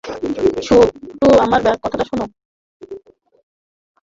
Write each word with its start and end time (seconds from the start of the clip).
শুটু, 0.65 1.27
আমার 1.43 1.61
কথাটা 1.83 2.05
শোন। 2.09 2.19